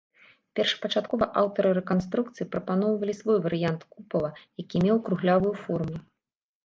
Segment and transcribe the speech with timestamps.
[0.59, 4.29] Першапачаткова аўтары рэканструкцыі прапаноўвалі свой варыянт купала,
[4.65, 5.97] які меў круглявую форму.